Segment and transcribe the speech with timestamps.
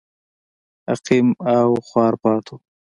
[0.91, 2.57] عقیم او خوار پاتې و.